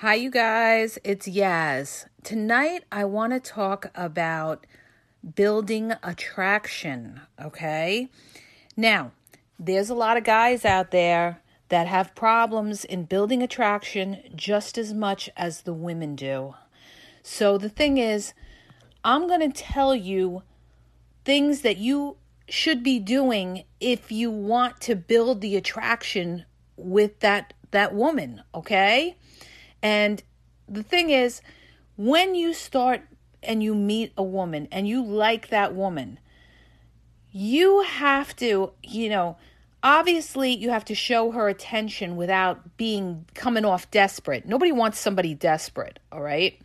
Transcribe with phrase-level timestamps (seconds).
[0.00, 0.98] Hi, you guys.
[1.04, 2.06] It's Yaz.
[2.22, 4.66] Tonight, I want to talk about
[5.34, 7.20] building attraction.
[7.38, 8.08] Okay.
[8.78, 9.12] Now,
[9.58, 14.94] there's a lot of guys out there that have problems in building attraction just as
[14.94, 16.54] much as the women do.
[17.22, 18.32] So, the thing is,
[19.04, 20.44] I'm going to tell you
[21.26, 22.16] things that you
[22.48, 26.46] should be doing if you want to build the attraction
[26.78, 29.16] with that that woman, okay?
[29.82, 30.22] And
[30.68, 31.40] the thing is,
[31.96, 33.02] when you start
[33.42, 36.18] and you meet a woman and you like that woman,
[37.32, 39.36] you have to, you know,
[39.82, 44.46] obviously you have to show her attention without being coming off desperate.
[44.46, 46.60] Nobody wants somebody desperate, all right?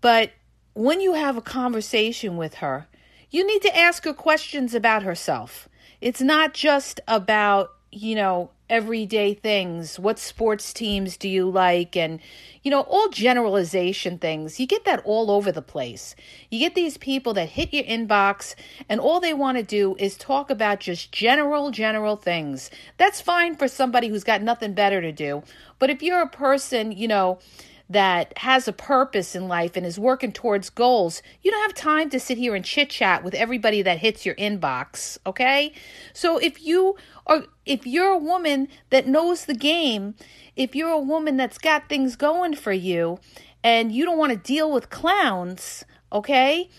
[0.00, 0.32] But
[0.74, 2.86] when you have a conversation with her,
[3.30, 5.68] you need to ask her questions about herself.
[6.00, 9.98] It's not just about, you know, everyday things.
[9.98, 11.96] What sports teams do you like?
[11.96, 12.20] And,
[12.62, 14.58] you know, all generalization things.
[14.58, 16.14] You get that all over the place.
[16.48, 18.54] You get these people that hit your inbox
[18.88, 22.70] and all they want to do is talk about just general, general things.
[22.96, 25.42] That's fine for somebody who's got nothing better to do.
[25.78, 27.40] But if you're a person, you know,
[27.90, 32.08] that has a purpose in life and is working towards goals, you don't have time
[32.08, 35.72] to sit here and chit chat with everybody that hits your inbox, okay?
[36.12, 36.94] So if you
[37.26, 40.14] are if you're a woman that knows the game,
[40.54, 43.18] if you're a woman that's got things going for you
[43.64, 46.70] and you don't want to deal with clowns, okay?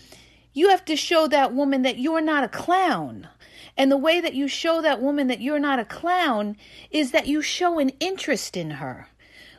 [0.54, 3.28] You have to show that woman that you're not a clown.
[3.76, 6.56] And the way that you show that woman that you're not a clown
[6.90, 9.08] is that you show an interest in her.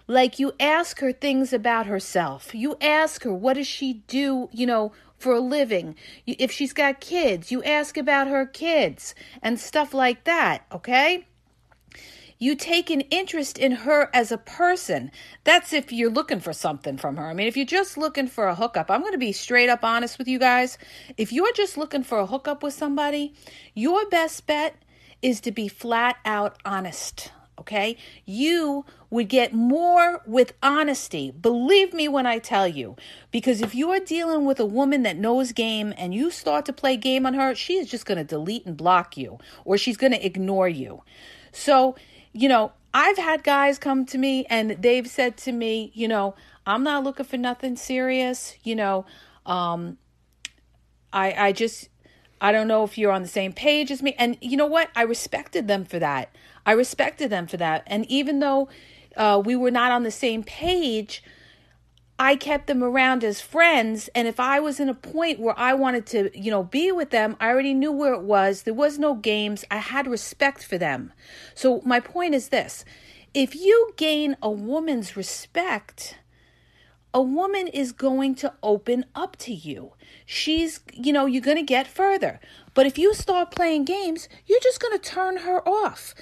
[0.08, 2.54] Like you ask her things about herself.
[2.54, 5.96] You ask her, what does she do, you know, for a living?
[6.28, 11.26] If she's got kids, you ask about her kids and stuff like that, okay?
[12.38, 15.12] You take an interest in her as a person.
[15.46, 17.28] That's if you're looking for something from her.
[17.28, 19.86] I mean, if you're just looking for a hookup, I'm going to be straight up
[19.86, 20.78] honest with you guys.
[21.16, 23.34] If you're just looking for a hookup with somebody,
[23.74, 24.76] your best bet
[25.22, 27.98] is to be flat out honest okay?
[28.26, 31.32] You would get more with honesty.
[31.32, 32.96] Believe me when I tell you.
[33.32, 36.74] Because if you are dealing with a woman that knows game and you start to
[36.74, 39.98] play game on her, she is just going to delete and block you or she's
[39.98, 41.04] going to ignore you.
[41.52, 41.96] So,
[42.34, 46.36] you know, I've had guys come to me and they've said to me, you know,
[46.66, 49.06] I'm not looking for nothing serious, you know,
[49.46, 49.98] um
[51.12, 51.90] I I just
[52.40, 54.16] I don't know if you're on the same page as me.
[54.20, 54.90] And you know what?
[54.96, 56.36] I respected them for that.
[56.66, 57.84] I respected them for that.
[57.88, 58.70] And even though
[59.16, 61.24] uh, we were not on the same page,
[62.20, 64.10] I kept them around as friends.
[64.16, 67.10] And if I was in a point where I wanted to, you know, be with
[67.10, 68.64] them, I already knew where it was.
[68.64, 69.66] There was no games.
[69.72, 71.12] I had respect for them.
[71.56, 72.86] So my point is this
[73.34, 76.18] if you gain a woman's respect,
[77.16, 79.94] a woman is going to open up to you.
[80.26, 82.40] She's, you know, you're going to get further.
[82.74, 86.14] But if you start playing games, you're just going to turn her off.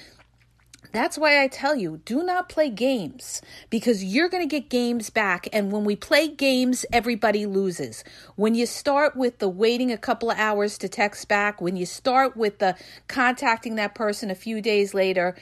[0.92, 3.40] That's why I tell you, do not play games
[3.70, 5.48] because you're going to get games back.
[5.50, 8.04] And when we play games, everybody loses.
[8.36, 11.86] When you start with the waiting a couple of hours to text back, when you
[11.86, 12.76] start with the
[13.08, 15.34] contacting that person a few days later,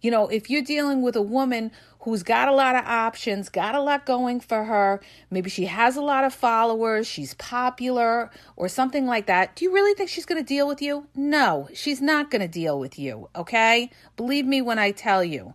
[0.00, 1.72] you know, if you're dealing with a woman
[2.02, 5.00] who's got a lot of options, got a lot going for her.
[5.30, 9.54] Maybe she has a lot of followers, she's popular, or something like that.
[9.54, 11.06] Do you really think she's going to deal with you?
[11.14, 13.90] No, she's not going to deal with you, okay?
[14.16, 15.54] Believe me when I tell you.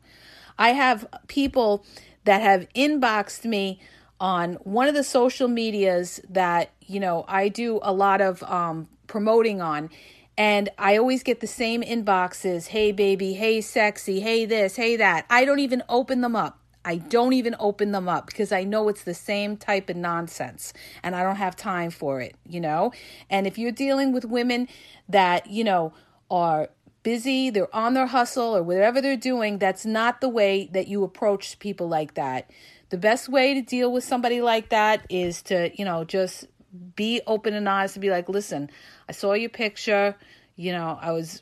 [0.57, 1.85] I have people
[2.23, 3.79] that have inboxed me
[4.19, 8.87] on one of the social medias that, you know, I do a lot of um,
[9.07, 9.89] promoting on
[10.37, 15.25] And I always get the same inboxes hey, baby, hey, sexy, hey, this, hey, that.
[15.29, 16.59] I don't even open them up.
[16.85, 20.71] I don't even open them up because I know it's the same type of nonsense
[21.03, 22.93] and I don't have time for it, you know?
[23.29, 24.69] And if you're dealing with women
[25.09, 25.91] that, you know,
[26.31, 26.69] are
[27.03, 31.03] busy, they're on their hustle or whatever they're doing, that's not the way that you
[31.03, 32.49] approach people like that.
[32.89, 36.47] The best way to deal with somebody like that is to, you know, just
[36.95, 38.69] be open and honest and be like, listen,
[39.07, 40.15] I saw your picture.
[40.55, 41.41] You know, I was,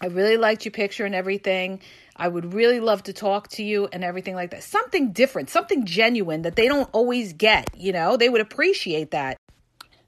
[0.00, 1.80] I really liked your picture and everything.
[2.16, 4.62] I would really love to talk to you and everything like that.
[4.62, 9.36] Something different, something genuine that they don't always get, you know, they would appreciate that.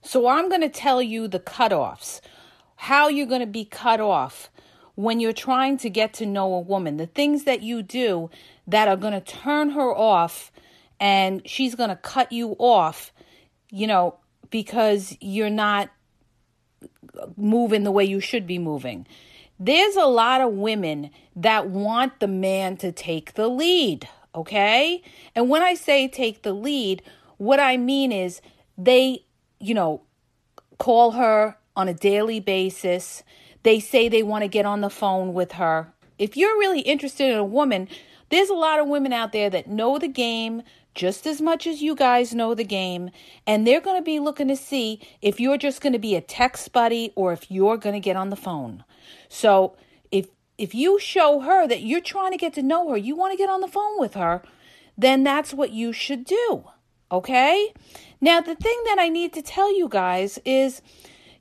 [0.03, 2.21] So I'm going to tell you the cutoffs,
[2.77, 4.50] how you're going to be cut off
[4.97, 8.31] when you're trying to get to know a woman, the things that you do
[8.67, 10.53] that are going to turn her off
[11.00, 13.12] and she's going to cut you off,
[13.71, 14.19] you know,
[14.50, 15.91] because you're not
[17.37, 19.07] moving the way you should be moving.
[19.59, 25.03] There's a lot of women that want the man to take the lead, okay?
[25.35, 27.03] And when I say take the lead,
[27.37, 28.41] what I mean is
[28.77, 29.25] they,
[29.61, 30.03] you know,
[30.79, 33.23] call her on a daily basis.
[33.63, 35.93] They say they want to get on the phone with her.
[36.19, 37.89] If you're really interested in a woman,
[38.31, 40.63] there's a lot of women out there that know the game
[40.94, 43.11] just as much as you guys know the game,
[43.46, 46.20] and they're going to be looking to see if you're just going to be a
[46.20, 48.85] text buddy or if you're going to get on the phone.
[49.29, 49.76] So,
[50.11, 53.32] if if you show her that you're trying to get to know her, you want
[53.32, 54.43] to get on the phone with her,
[54.96, 56.64] then that's what you should do.
[57.11, 57.73] Okay?
[58.20, 60.81] Now, the thing that I need to tell you guys is,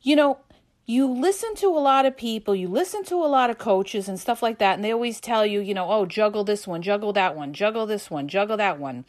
[0.02, 0.40] you know,
[0.86, 4.20] you listen to a lot of people, you listen to a lot of coaches and
[4.20, 7.14] stuff like that, and they always tell you, you know, oh, juggle this one, juggle
[7.14, 9.06] that one, juggle this one, juggle that one.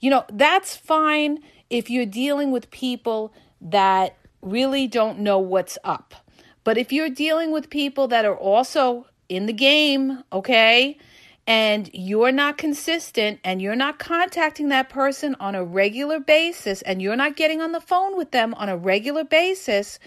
[0.00, 1.38] You know, that's fine
[1.70, 6.14] if you're dealing with people that really don't know what's up.
[6.62, 10.98] But if you're dealing with people that are also in the game, okay,
[11.46, 17.02] and you're not consistent and you're not contacting that person on a regular basis and
[17.02, 19.98] you're not getting on the phone with them on a regular basis,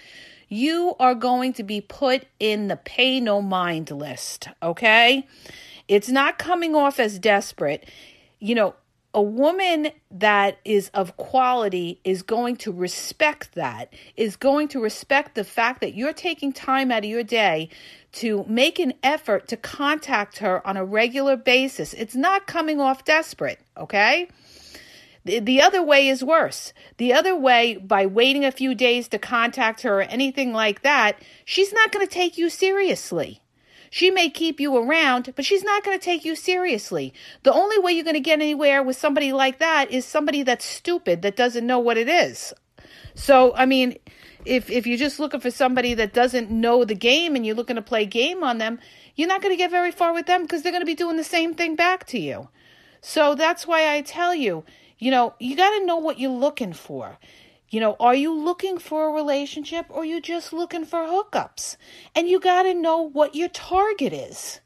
[0.49, 5.27] you are going to be put in the pay no mind list, okay?
[5.87, 7.87] It's not coming off as desperate.
[8.39, 8.75] You know,
[9.17, 15.33] a woman that is of quality is going to respect that, is going to respect
[15.33, 17.67] the fact that you're taking time out of your day
[18.11, 21.95] to make an effort to contact her on a regular basis.
[21.95, 24.29] It's not coming off desperate, okay?
[25.25, 26.71] The other way is worse.
[26.97, 31.19] The other way, by waiting a few days to contact her or anything like that,
[31.43, 33.41] she's not going to take you seriously.
[33.89, 37.13] She may keep you around, but she's not going to take you seriously.
[37.43, 40.65] The only way you're going to get anywhere with somebody like that is somebody that's
[40.65, 42.53] stupid, that doesn't know what it is.
[43.15, 43.97] So, I mean,
[44.45, 47.75] if if you're just looking for somebody that doesn't know the game and you're looking
[47.75, 48.79] to play game on them,
[49.15, 51.17] you're not going to get very far with them because they're going to be doing
[51.17, 52.49] the same thing back to you.
[53.01, 54.63] So that's why I tell you,
[54.99, 57.17] you know, you got to know what you're looking for.
[57.69, 61.75] You know, are you looking for a relationship or you just looking for hookups?
[62.15, 64.61] And you got to know what your target is.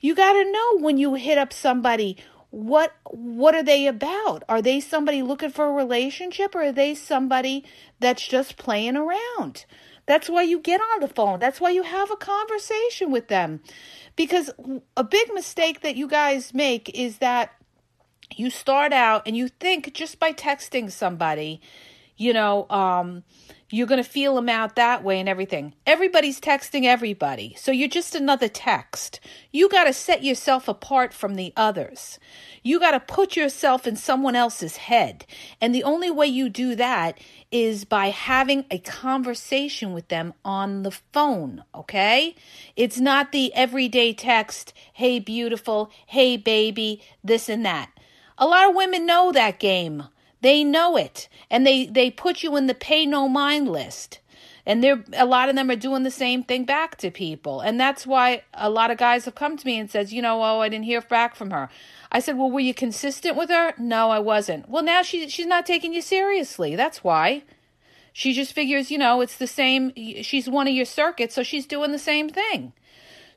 [0.00, 2.16] You got to know when you hit up somebody
[2.52, 4.44] what what are they about?
[4.46, 7.64] Are they somebody looking for a relationship or are they somebody
[7.98, 9.64] that's just playing around?
[10.04, 11.38] That's why you get on the phone.
[11.38, 13.62] That's why you have a conversation with them.
[14.16, 14.50] Because
[14.96, 17.52] a big mistake that you guys make is that
[18.36, 21.58] you start out and you think just by texting somebody,
[22.16, 23.24] you know, um,
[23.72, 25.74] you're going to feel them out that way and everything.
[25.86, 27.54] Everybody's texting everybody.
[27.58, 29.18] So you're just another text.
[29.50, 32.18] You got to set yourself apart from the others.
[32.62, 35.24] You got to put yourself in someone else's head.
[35.58, 37.18] And the only way you do that
[37.50, 42.34] is by having a conversation with them on the phone, okay?
[42.76, 47.90] It's not the everyday text, hey, beautiful, hey, baby, this and that.
[48.36, 50.04] A lot of women know that game.
[50.42, 51.28] They know it.
[51.50, 54.20] And they, they put you in the pay no mind list.
[54.64, 57.60] And they're a lot of them are doing the same thing back to people.
[57.60, 60.40] And that's why a lot of guys have come to me and says, you know,
[60.40, 61.68] oh, I didn't hear back from her.
[62.12, 63.74] I said, well, were you consistent with her?
[63.76, 64.68] No, I wasn't.
[64.68, 66.76] Well, now she she's not taking you seriously.
[66.76, 67.42] That's why.
[68.12, 69.92] She just figures, you know, it's the same.
[70.22, 72.72] She's one of your circuits, so she's doing the same thing.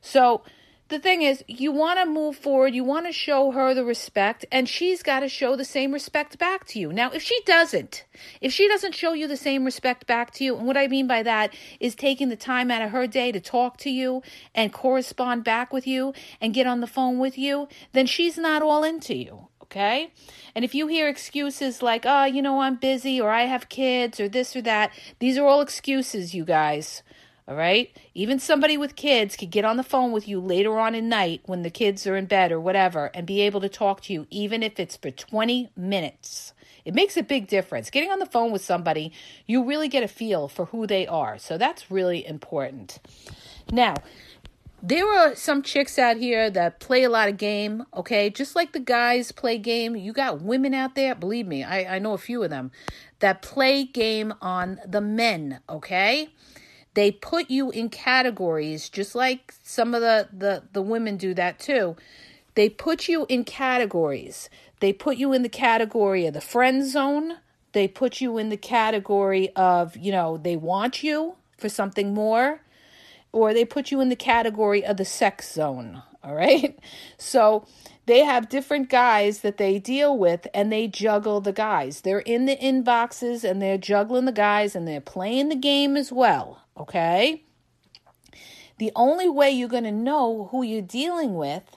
[0.02, 0.42] So
[0.88, 4.44] the thing is, you want to move forward, you want to show her the respect,
[4.52, 6.92] and she's got to show the same respect back to you.
[6.92, 8.04] Now, if she doesn't,
[8.40, 11.08] if she doesn't show you the same respect back to you, and what I mean
[11.08, 14.22] by that is taking the time out of her day to talk to you
[14.54, 18.62] and correspond back with you and get on the phone with you, then she's not
[18.62, 19.48] all into you.
[19.66, 20.12] Okay?
[20.54, 24.20] And if you hear excuses like, oh, you know, I'm busy or I have kids
[24.20, 27.02] or this or that, these are all excuses, you guys.
[27.48, 27.96] All right?
[28.14, 31.42] Even somebody with kids could get on the phone with you later on in night
[31.46, 34.26] when the kids are in bed or whatever and be able to talk to you,
[34.30, 36.52] even if it's for 20 minutes.
[36.84, 37.90] It makes a big difference.
[37.90, 39.12] Getting on the phone with somebody,
[39.46, 41.38] you really get a feel for who they are.
[41.38, 42.98] So that's really important.
[43.70, 43.94] Now,
[44.82, 48.30] there are some chicks out here that play a lot of game, okay?
[48.30, 51.98] Just like the guys play game, you got women out there, believe me, I, I
[51.98, 52.70] know a few of them,
[53.20, 56.28] that play game on the men, okay?
[56.96, 61.58] They put you in categories, just like some of the, the, the women do that
[61.58, 61.94] too.
[62.54, 64.48] They put you in categories.
[64.80, 67.34] They put you in the category of the friend zone.
[67.72, 72.62] They put you in the category of, you know, they want you for something more.
[73.30, 76.02] Or they put you in the category of the sex zone.
[76.24, 76.78] All right.
[77.18, 77.66] So
[78.06, 82.00] they have different guys that they deal with and they juggle the guys.
[82.00, 86.10] They're in the inboxes and they're juggling the guys and they're playing the game as
[86.10, 87.42] well okay?
[88.78, 91.76] The only way you're going to know who you're dealing with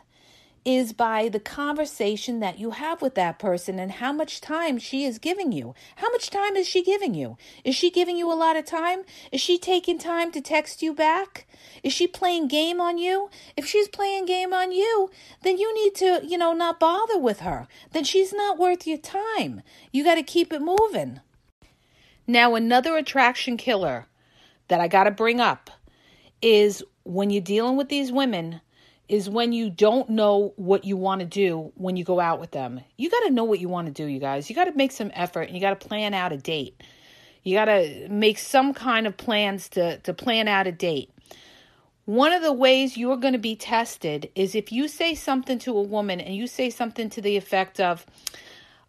[0.65, 5.05] is by the conversation that you have with that person and how much time she
[5.05, 5.73] is giving you.
[5.95, 7.37] How much time is she giving you?
[7.63, 9.03] Is she giving you a lot of time?
[9.31, 11.47] Is she taking time to text you back?
[11.81, 13.29] Is she playing game on you?
[13.55, 15.09] If she's playing game on you,
[15.43, 17.67] then you need to, you know, not bother with her.
[17.93, 19.61] Then she's not worth your time.
[19.93, 21.21] You got to keep it moving.
[22.27, 24.08] Now, another attraction killer
[24.69, 25.69] that I got to bring up
[26.41, 28.61] is when you're dealing with these women
[29.09, 32.51] is when you don't know what you want to do when you go out with
[32.51, 32.79] them.
[32.95, 34.49] You got to know what you want to do, you guys.
[34.49, 36.79] You got to make some effort and you got to plan out a date.
[37.43, 41.09] You got to make some kind of plans to to plan out a date.
[42.05, 45.77] One of the ways you're going to be tested is if you say something to
[45.77, 48.05] a woman and you say something to the effect of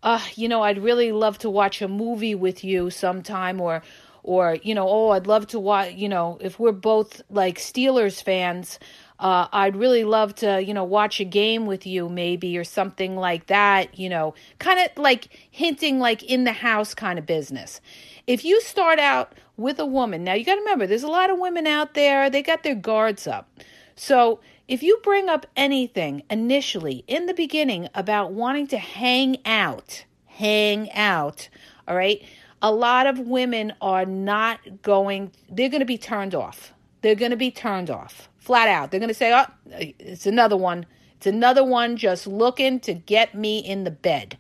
[0.03, 3.83] uh, you know, I'd really love to watch a movie with you sometime or
[4.23, 8.23] or you know oh i'd love to watch you know if we're both like steelers
[8.23, 8.79] fans
[9.21, 13.17] uh, i'd really love to you know watch a game with you maybe or something
[13.17, 17.81] like that you know kind of like hinting like in the house kind of business.
[18.27, 21.31] If you start out with a woman now you got to remember there's a lot
[21.31, 23.49] of women out there they got their guards up.
[23.95, 30.05] So if you bring up anything initially in the beginning about wanting to hang out
[30.27, 31.49] hang out
[31.87, 32.23] all right
[32.63, 36.73] a lot of women are not going, they're going to be turned off.
[37.03, 38.91] They're going to be turned off flat out.
[38.91, 40.87] They're going to say, oh, it's another one.
[41.17, 44.39] It's another one just looking to get me in the bed.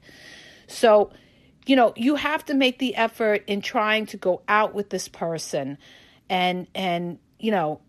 [0.67, 1.13] So,
[1.67, 5.07] you know, you have to make the effort in trying to go out with this
[5.07, 5.79] person
[6.29, 7.81] and, and, you know,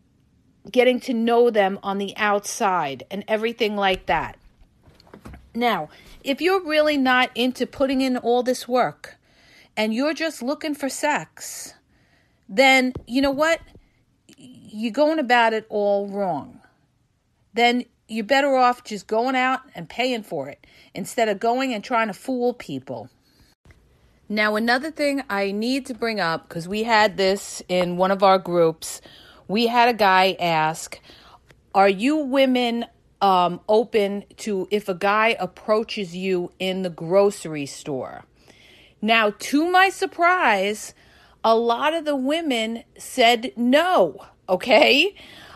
[0.70, 4.38] getting to know them on the outside and everything like that.
[5.56, 5.90] Now,
[6.24, 9.18] if you're really not into putting in all this work,
[9.82, 11.74] and you're just looking for sex,
[12.48, 13.60] then you know what?
[14.38, 16.60] You're going about it all wrong.
[17.56, 21.84] Then you're better off just going out and paying for it instead of going and
[21.84, 23.10] trying to fool people.
[24.30, 28.22] Now, another thing I need to bring up because we had this in one of
[28.22, 29.02] our groups,
[29.48, 31.00] we had a guy ask,
[31.74, 32.86] Are you women
[33.20, 38.26] um, open to if a guy approaches you in the grocery store?
[39.02, 40.94] Now, to my surprise,
[41.44, 45.16] a lot of the women said no, okay?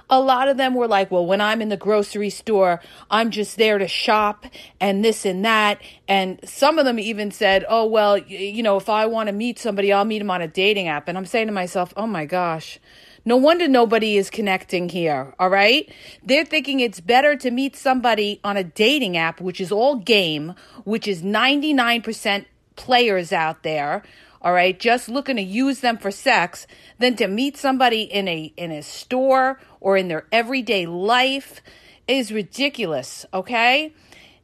[0.09, 3.57] A lot of them were like, well, when I'm in the grocery store, I'm just
[3.57, 4.45] there to shop
[4.79, 5.81] and this and that.
[6.07, 9.57] And some of them even said, oh, well, you know, if I want to meet
[9.57, 11.07] somebody, I'll meet them on a dating app.
[11.07, 12.79] And I'm saying to myself, oh my gosh,
[13.25, 15.91] no wonder nobody is connecting here, all right?
[16.23, 20.53] They're thinking it's better to meet somebody on a dating app, which is all game,
[20.83, 24.03] which is 99% players out there,
[24.41, 26.67] all right, just looking to use them for sex,
[26.99, 31.61] than to meet somebody in a in a store or in their everyday life
[32.07, 33.93] is ridiculous, okay?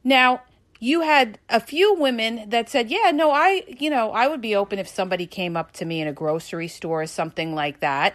[0.02, 0.42] Now,
[0.80, 4.56] you had a few women that said, "Yeah, no, I, you know, I would be
[4.56, 8.14] open if somebody came up to me in a grocery store or something like that."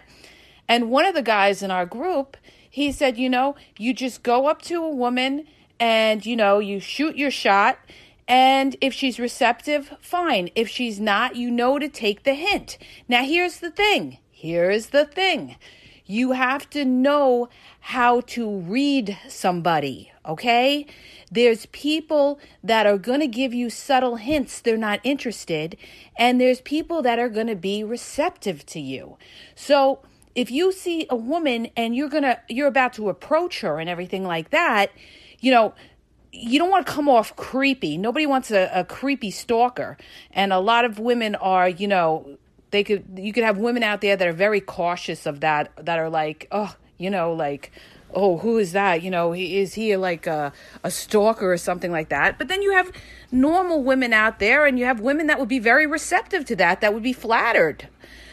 [0.68, 2.36] And one of the guys in our group,
[2.68, 5.46] he said, "You know, you just go up to a woman
[5.80, 7.78] and, you know, you shoot your shot
[8.28, 10.50] and if she's receptive, fine.
[10.54, 12.76] If she's not, you know to take the hint.
[13.08, 14.18] Now, here's the thing.
[14.30, 15.56] Here's the thing.
[16.04, 17.48] You have to know
[17.80, 20.86] how to read somebody, okay?
[21.30, 25.76] There's people that are going to give you subtle hints they're not interested,
[26.16, 29.16] and there's people that are going to be receptive to you.
[29.54, 30.00] So,
[30.34, 33.90] if you see a woman and you're going to you're about to approach her and
[33.90, 34.92] everything like that,
[35.40, 35.74] you know,
[36.32, 37.96] you don't want to come off creepy.
[37.96, 39.96] Nobody wants a, a creepy stalker.
[40.32, 42.38] And a lot of women are, you know,
[42.70, 45.98] they could you could have women out there that are very cautious of that that
[45.98, 47.70] are like oh you know like
[48.14, 50.52] oh who is that you know is he like a,
[50.84, 52.90] a stalker or something like that but then you have
[53.30, 56.80] normal women out there and you have women that would be very receptive to that
[56.80, 57.88] that would be flattered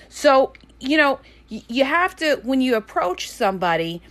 [0.10, 4.02] so you know you have to when you approach somebody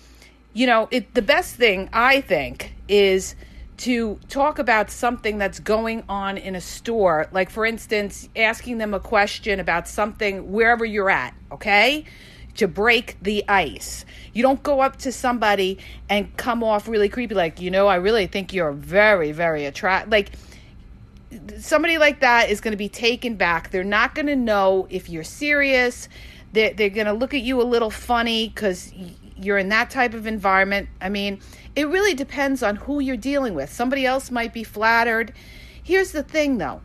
[0.52, 3.34] you know it the best thing i think is
[3.76, 8.94] to talk about something that's going on in a store like for instance asking them
[8.94, 12.04] a question about something wherever you're at okay
[12.56, 14.04] to break the ice.
[14.32, 15.78] You don't go up to somebody
[16.08, 20.12] and come off really creepy, like, you know, I really think you're very, very attractive.
[20.12, 20.32] Like,
[21.58, 23.70] somebody like that is going to be taken back.
[23.70, 26.08] They're not going to know if you're serious.
[26.52, 28.92] They're, they're going to look at you a little funny because
[29.36, 30.88] you're in that type of environment.
[31.00, 31.40] I mean,
[31.74, 33.72] it really depends on who you're dealing with.
[33.72, 35.32] Somebody else might be flattered.
[35.82, 36.80] Here's the thing, though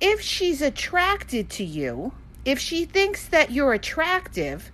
[0.00, 2.12] if she's attracted to you,
[2.44, 4.72] if she thinks that you're attractive,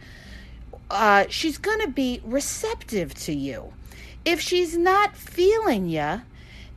[0.91, 3.75] uh, she's going to be receptive to you.
[4.25, 6.23] If she's not feeling you,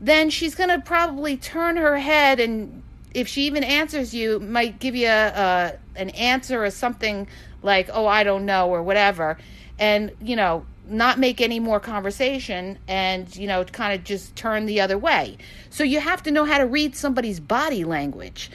[0.01, 2.83] then she's going to probably turn her head and
[3.13, 7.27] if she even answers you, might give you a, a, an answer or something
[7.61, 9.37] like, "Oh, I don't know" or whatever,
[9.81, 14.65] and you know, not make any more conversation and you know, kind of just turn
[14.65, 15.37] the other way.
[15.69, 18.49] So you have to know how to read somebody's body language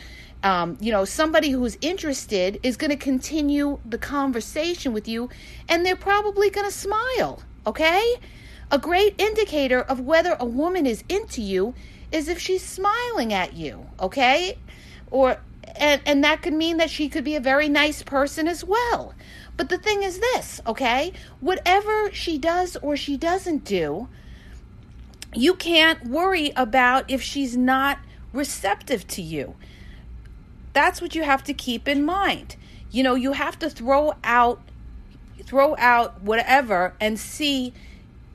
[0.46, 5.28] um, you know, somebody who's interested is going to continue the conversation with you
[5.68, 8.14] and they're probably going to smile, okay?
[8.70, 11.74] A great indicator of whether a woman is into you
[12.12, 14.56] is if she's smiling at you, okay?
[15.10, 15.38] Or
[15.74, 19.14] and and that could mean that she could be a very nice person as well.
[19.56, 21.12] But the thing is this, okay?
[21.40, 24.08] Whatever she does or she doesn't do,
[25.34, 27.98] you can't worry about if she's not
[28.32, 29.54] receptive to you.
[30.72, 32.56] That's what you have to keep in mind.
[32.90, 34.60] You know, you have to throw out
[35.42, 37.72] throw out whatever and see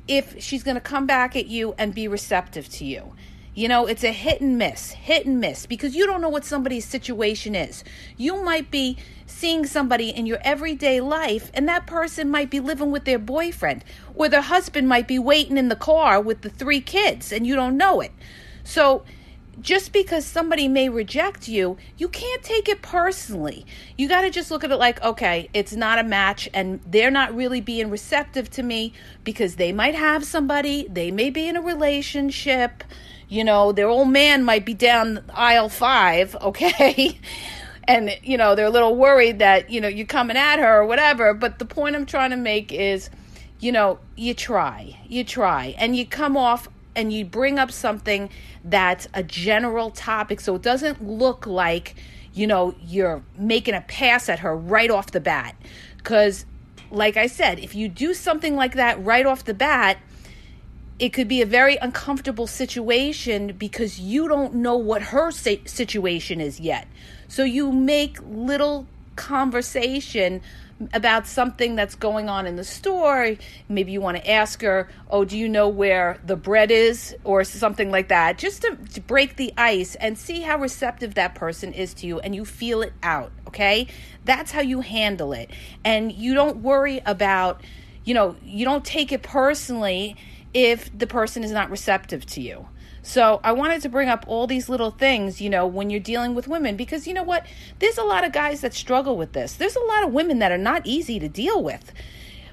[0.08, 3.14] if she's going to come back at you and be receptive to you.
[3.54, 6.46] You know, it's a hit and miss, hit and miss, because you don't know what
[6.46, 7.84] somebody's situation is.
[8.16, 12.92] You might be seeing somebody in your everyday life, and that person might be living
[12.92, 13.84] with their boyfriend,
[14.16, 17.56] or their husband might be waiting in the car with the three kids, and you
[17.58, 18.14] don't know it.
[18.64, 19.04] So,
[19.60, 23.66] just because somebody may reject you, you can't take it personally.
[23.98, 27.12] You got to just look at it like, okay, it's not a match and they're
[27.12, 31.58] not really being receptive to me because they might have somebody, they may be in
[31.58, 32.84] a relationship,
[33.32, 37.18] you know, their old man might be down aisle five, okay?
[37.88, 40.86] and, you know, they're a little worried that, you know, you're coming at her or
[40.86, 41.34] whatever.
[41.34, 43.10] But the point I'm trying to make is,
[43.62, 48.30] you know, you try, you try, and you come off and you bring up something
[48.66, 51.96] that's a general topic so it doesn't look like
[52.34, 55.56] you know you're making a pass at her right off the bat
[55.98, 56.46] because
[56.92, 59.98] like i said if you do something like that right off the bat
[61.02, 66.60] it could be a very uncomfortable situation because you don't know what her situation is
[66.60, 66.88] yet
[67.28, 70.42] so you make little conversation
[70.94, 73.36] about something that's going on in the store.
[73.70, 77.16] Maybe you want to ask her, Oh, do you know where the bread is?
[77.24, 81.36] Or something like that, just to, to, break the ice and see how receptive that
[81.36, 83.32] person is to you and you feel it out.
[83.48, 83.88] Okay.
[84.26, 85.52] That's how you handle it.
[85.84, 87.62] And you don't worry about,
[88.04, 90.16] you know, you don't take it personally
[90.54, 92.68] if the person is not receptive to you.
[93.04, 96.36] So I wanted to bring up all these little things, you know, when you're dealing
[96.36, 97.46] with women, because you know what?
[97.80, 99.56] There's a lot of guys that struggle with this.
[99.56, 101.92] There's a lot of women that are not easy to deal with.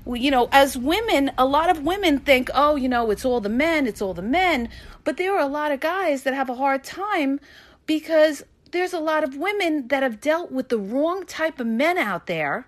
[0.07, 3.51] You know, as women, a lot of women think, oh, you know, it's all the
[3.51, 4.71] men, it's all the men.
[5.05, 7.41] But there are a lot of guys that have a hard time
[7.85, 11.99] because there's a lot of women that have dealt with the wrong type of men
[11.99, 12.67] out there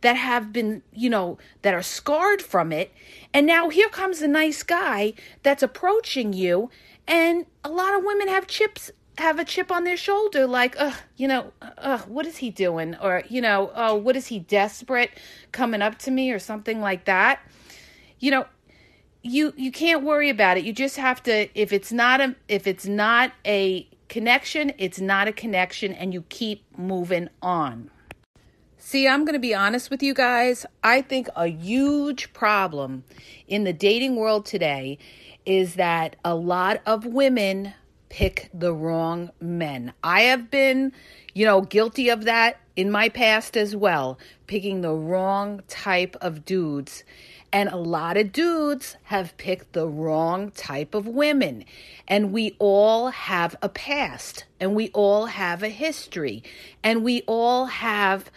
[0.00, 2.92] that have been, you know, that are scarred from it.
[3.34, 6.70] And now here comes a nice guy that's approaching you
[7.06, 10.92] and a lot of women have chips have a chip on their shoulder like uh
[11.16, 12.96] you know uh what is he doing?
[13.02, 15.10] Or you know oh what is he desperate
[15.52, 16.30] coming up to me?
[16.30, 17.40] or something like that.
[18.18, 18.46] You know
[19.22, 20.64] you you can't worry about it.
[20.64, 25.26] You just have to if it's not a if it's not a connection it's not
[25.26, 27.90] a connection and you keep moving on
[28.82, 30.64] See, I'm going to be honest with you guys.
[30.82, 33.04] I think a huge problem
[33.46, 34.96] in the dating world today
[35.44, 37.74] is that a lot of women
[38.08, 39.92] pick the wrong men.
[40.02, 40.92] I have been,
[41.34, 46.44] you know, guilty of that in my past as well, picking the wrong type of
[46.44, 47.04] dudes.
[47.52, 51.64] And a lot of dudes have picked the wrong type of women.
[52.06, 56.44] And we all have a past, and we all have a history,
[56.84, 58.30] and we all have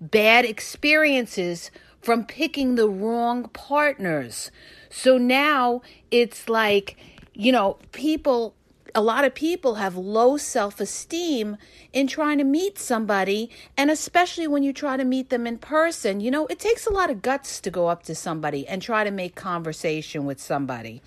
[0.00, 1.70] bad experiences
[2.02, 4.50] from picking the wrong partners.
[4.90, 6.96] So now it's like,
[7.34, 8.55] you know, people
[8.96, 11.58] a lot of people have low self esteem
[11.92, 16.20] in trying to meet somebody, and especially when you try to meet them in person.
[16.20, 19.04] You know, it takes a lot of guts to go up to somebody and try
[19.04, 21.02] to make conversation with somebody.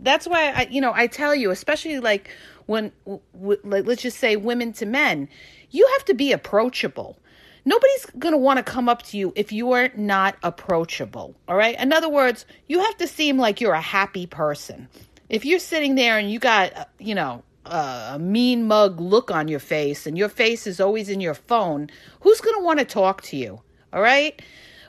[0.00, 2.30] That's why I, you know, I tell you, especially like
[2.64, 2.92] when,
[3.34, 5.28] like, let's just say women to men,
[5.70, 7.18] you have to be approachable.
[7.66, 11.34] Nobody's going to want to come up to you if you are not approachable.
[11.46, 11.78] All right.
[11.78, 14.88] In other words, you have to seem like you're a happy person.
[15.28, 19.60] If you're sitting there and you got, you know, a mean mug look on your
[19.60, 23.22] face and your face is always in your phone, who's going to want to talk
[23.22, 23.60] to you?
[23.92, 24.40] All right?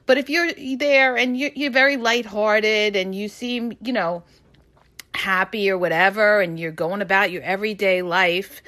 [0.05, 4.23] But if you're there and you're, you're very lighthearted and you seem, you know,
[5.13, 8.61] happy or whatever, and you're going about your everyday life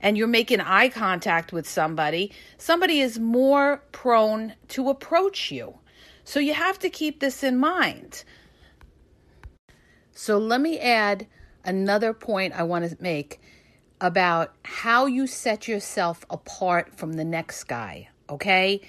[0.00, 5.78] and you're making eye contact with somebody, somebody is more prone to approach you.
[6.24, 8.24] So you have to keep this in mind.
[10.20, 11.28] So let me add
[11.64, 13.40] another point I want to make
[14.00, 18.80] about how you set yourself apart from the next guy, okay?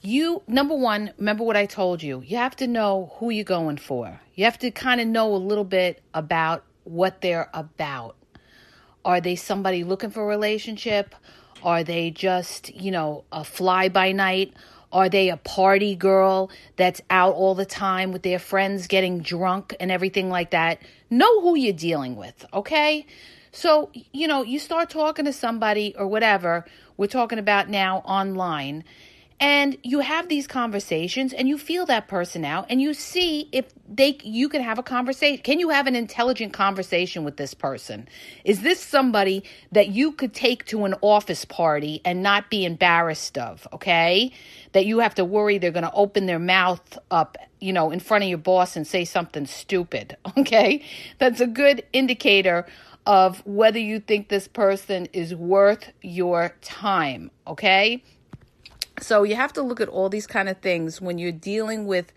[0.00, 2.22] You, number one, remember what I told you.
[2.24, 4.22] You have to know who you're going for.
[4.36, 8.16] You have to kind of know a little bit about what they're about.
[9.04, 11.14] Are they somebody looking for a relationship?
[11.62, 14.54] Are they just, you know, a fly by night?
[14.92, 19.74] Are they a party girl that's out all the time with their friends getting drunk
[19.80, 20.80] and everything like that?
[21.10, 23.06] Know who you're dealing with, okay?
[23.52, 26.64] So, you know, you start talking to somebody or whatever,
[26.96, 28.84] we're talking about now online,
[29.40, 33.66] and you have these conversations and you feel that person out and you see if
[33.88, 35.42] they you can have a conversation.
[35.42, 38.08] Can you have an intelligent conversation with this person?
[38.44, 43.38] Is this somebody that you could take to an office party and not be embarrassed
[43.38, 44.32] of okay?
[44.72, 48.00] That you have to worry they're going to open their mouth up you know in
[48.00, 50.82] front of your boss and say something stupid okay?
[51.18, 52.66] That's a good indicator
[53.06, 58.02] of whether you think this person is worth your time okay
[59.00, 62.12] so you have to look at all these kind of things when you're dealing with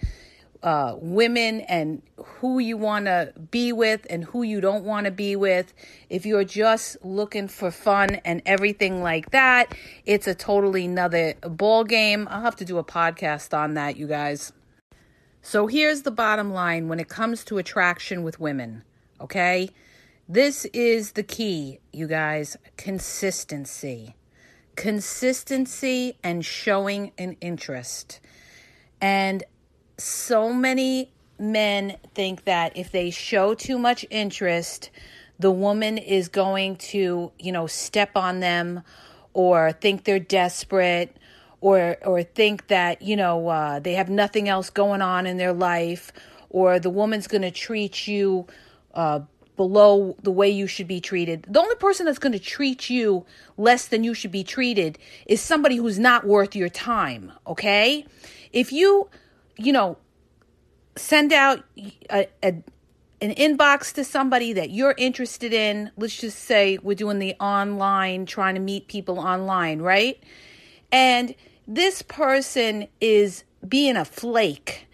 [0.64, 5.12] uh, women and who you want to be with and who you don't want to
[5.12, 5.74] be with.
[6.10, 11.84] If you're just looking for fun and everything like that, it's a totally another ball
[11.84, 12.28] game.
[12.30, 14.54] I'll have to do a podcast on that, you guys.
[15.42, 18.84] So here's the bottom line when it comes to attraction with women,
[19.20, 19.70] okay?
[20.30, 24.16] This is the key, you guys consistency
[24.76, 28.20] consistency and showing an interest.
[29.00, 29.44] And
[29.98, 34.90] so many men think that if they show too much interest,
[35.40, 38.84] the woman is going to, you know, step on them
[39.34, 41.18] or think they're desperate
[41.62, 45.54] or or think that, you know, uh, they have nothing else going on in their
[45.54, 46.12] life
[46.50, 48.46] or the woman's going to treat you
[48.94, 49.22] uh,
[49.56, 51.46] below the way you should be treated.
[51.48, 53.26] The only person that's going to treat you
[53.58, 58.06] less than you should be treated is somebody who's not worth your time, okay?
[58.52, 59.10] If you,
[59.58, 59.98] you know,
[60.96, 61.64] send out
[62.10, 62.56] a, a
[63.22, 68.26] an inbox to somebody that you're interested in, let's just say we're doing the online,
[68.26, 70.22] trying to meet people online, right?
[70.92, 71.36] And
[71.68, 74.88] this person is being a flake.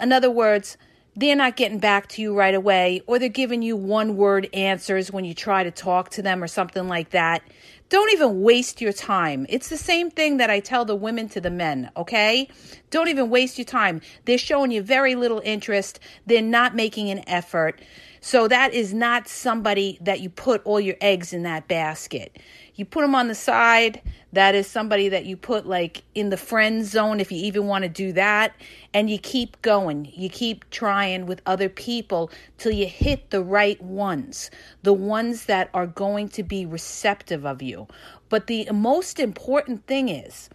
[0.00, 0.76] In other words,
[1.16, 5.12] they're not getting back to you right away, or they're giving you one word answers
[5.12, 7.42] when you try to talk to them or something like that.
[7.88, 9.46] Don't even waste your time.
[9.48, 12.48] It's the same thing that I tell the women to the men, okay?
[12.94, 14.00] Don't even waste your time.
[14.24, 17.80] They're showing you very little interest, they're not making an effort.
[18.20, 22.38] So that is not somebody that you put all your eggs in that basket.
[22.76, 24.00] You put them on the side.
[24.32, 27.82] That is somebody that you put like in the friend zone if you even want
[27.82, 28.54] to do that.
[28.94, 30.12] And you keep going.
[30.14, 34.52] You keep trying with other people till you hit the right ones,
[34.84, 37.88] the ones that are going to be receptive of you.
[38.28, 40.48] But the most important thing is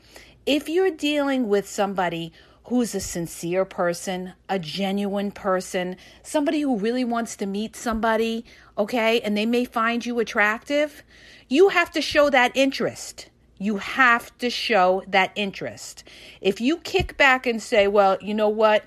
[0.49, 2.33] if you're dealing with somebody
[2.63, 8.43] who's a sincere person, a genuine person, somebody who really wants to meet somebody,
[8.75, 11.03] okay, and they may find you attractive,
[11.49, 13.29] you have to show that interest.
[13.59, 16.03] You have to show that interest.
[16.41, 18.85] If you kick back and say, "Well, you know what?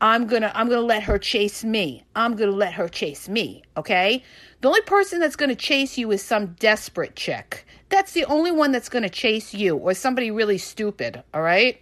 [0.00, 2.04] I'm going to I'm going to let her chase me.
[2.16, 4.22] I'm going to let her chase me." Okay?
[4.64, 7.66] The only person that's going to chase you is some desperate chick.
[7.90, 11.78] That's the only one that's going to chase you or somebody really stupid, all right?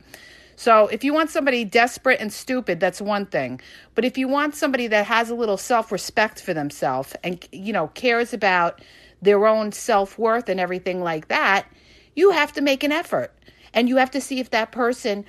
[0.56, 3.60] So if you want somebody desperate and stupid, that's one thing.
[3.94, 7.86] But if you want somebody that has a little self-respect for themselves and you know
[7.86, 8.82] cares about
[9.20, 11.68] their own self-worth and everything like that,
[12.16, 13.32] you have to make an effort.
[13.72, 15.24] And you have to see if that person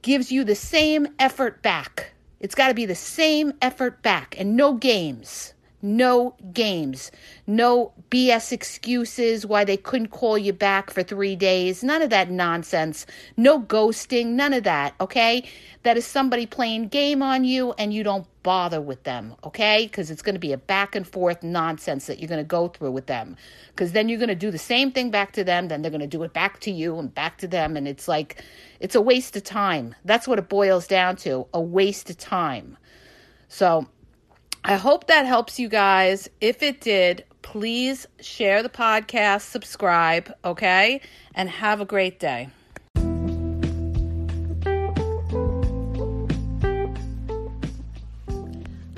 [0.00, 2.14] gives you the same effort back.
[2.40, 5.52] It's got to be the same effort back and no games.
[5.84, 7.10] No games.
[7.48, 11.82] No BS excuses why they couldn't call you back for three days.
[11.82, 13.04] None of that nonsense.
[13.36, 14.28] No ghosting.
[14.28, 14.94] None of that.
[15.00, 15.42] Okay?
[15.82, 19.34] That is somebody playing game on you and you don't bother with them.
[19.42, 19.86] Okay?
[19.86, 22.68] Because it's going to be a back and forth nonsense that you're going to go
[22.68, 23.36] through with them.
[23.70, 25.66] Because then you're going to do the same thing back to them.
[25.66, 27.76] Then they're going to do it back to you and back to them.
[27.76, 28.44] And it's like,
[28.78, 29.96] it's a waste of time.
[30.04, 32.78] That's what it boils down to a waste of time.
[33.48, 33.88] So,
[34.64, 36.28] I hope that helps you guys.
[36.40, 41.00] If it did, please share the podcast, subscribe, okay?
[41.34, 42.48] And have a great day.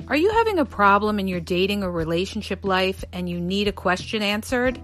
[0.07, 3.71] Are you having a problem in your dating or relationship life and you need a
[3.71, 4.79] question answered?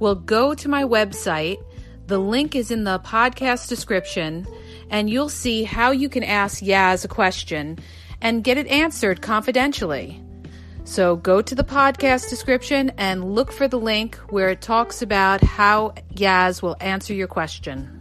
[0.00, 1.62] Well, go to my website.
[2.08, 4.44] The link is in the podcast description,
[4.90, 7.78] and you'll see how you can ask Yaz a question
[8.20, 10.22] and get it answered confidentially.
[10.84, 15.42] So go to the podcast description and look for the link where it talks about
[15.42, 17.99] how Yaz will answer your question.